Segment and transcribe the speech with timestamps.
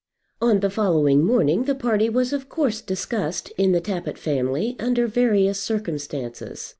[0.41, 5.05] On the following morning the party was of course discussed in the Tappitt family under
[5.05, 6.69] various circumstances.